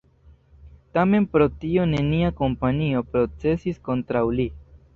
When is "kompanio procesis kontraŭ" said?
2.41-4.27